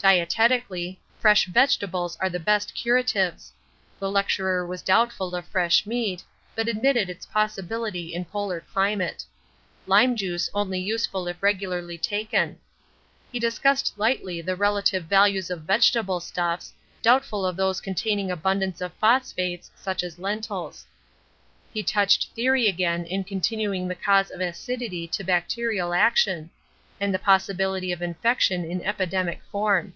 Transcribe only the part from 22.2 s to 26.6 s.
theory again in continuing the cause of acidity to bacterial action